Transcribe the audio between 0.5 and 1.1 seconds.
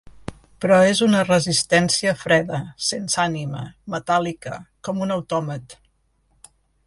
Però és